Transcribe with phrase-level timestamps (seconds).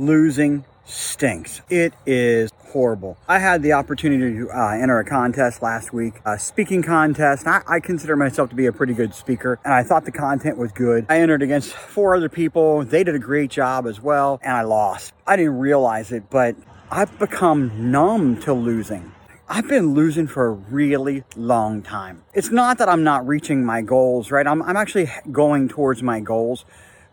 [0.00, 1.60] Losing stinks.
[1.68, 3.18] It is horrible.
[3.26, 7.48] I had the opportunity to uh, enter a contest last week, a speaking contest.
[7.48, 10.56] I, I, consider myself to be a pretty good speaker, and I thought the content
[10.56, 11.04] was good.
[11.08, 12.84] I entered against four other people.
[12.84, 15.14] They did a great job as well, and I lost.
[15.26, 16.54] I didn't realize it, but
[16.92, 19.12] I've become numb to losing.
[19.48, 22.22] I've been losing for a really long time.
[22.34, 24.46] It's not that I'm not reaching my goals, right?
[24.46, 26.64] I'm, I'm actually going towards my goals,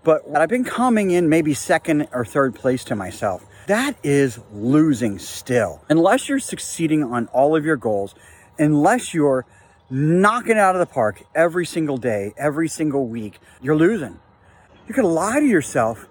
[0.06, 3.46] but I've been coming in maybe second or third place to myself.
[3.68, 5.84] That is losing still.
[5.90, 8.16] Unless you're succeeding on all of your goals,
[8.58, 9.46] unless you're
[9.90, 14.18] knocking it out of the park every single day, every single week, you're losing.
[14.88, 16.08] You could lie to yourself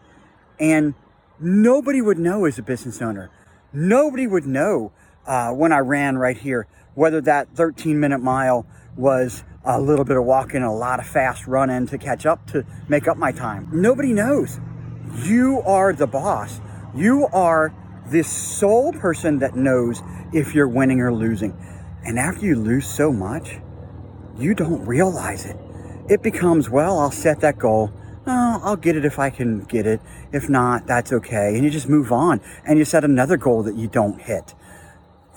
[0.60, 0.94] and
[1.40, 3.30] nobody would know as a business owner
[3.76, 4.92] Nobody would know
[5.26, 8.66] uh, when I ran right here whether that 13 minute mile
[8.96, 12.64] was a little bit of walking, a lot of fast running to catch up to
[12.88, 13.68] make up my time.
[13.72, 14.60] Nobody knows.
[15.24, 16.60] You are the boss.
[16.94, 17.74] You are
[18.06, 21.56] this sole person that knows if you're winning or losing.
[22.04, 23.58] And after you lose so much,
[24.36, 25.56] you don't realize it.
[26.08, 27.92] It becomes, well, I'll set that goal
[28.26, 30.00] oh, I'll get it if I can get it.
[30.32, 31.54] If not, that's okay.
[31.54, 34.54] And you just move on and you set another goal that you don't hit.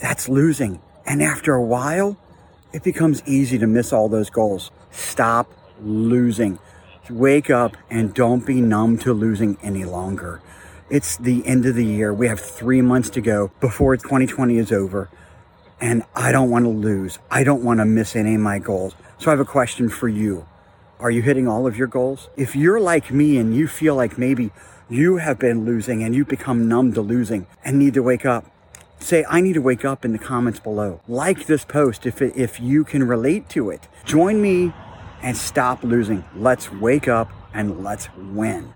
[0.02, 0.81] That's losing.
[1.05, 2.17] And after a while,
[2.73, 4.71] it becomes easy to miss all those goals.
[4.91, 5.51] Stop
[5.81, 6.59] losing.
[7.09, 10.41] Wake up and don't be numb to losing any longer.
[10.89, 12.13] It's the end of the year.
[12.13, 15.09] We have three months to go before 2020 is over.
[15.79, 17.19] And I don't want to lose.
[17.29, 18.95] I don't want to miss any of my goals.
[19.19, 20.47] So I have a question for you.
[20.99, 22.29] Are you hitting all of your goals?
[22.35, 24.52] If you're like me and you feel like maybe
[24.89, 28.45] you have been losing and you've become numb to losing and need to wake up,
[28.99, 31.01] say, I need to wake up in the comments below.
[31.07, 33.87] Like this post if, it, if you can relate to it.
[34.05, 34.73] Join me
[35.21, 36.23] and stop losing.
[36.35, 38.73] Let's wake up and let's win.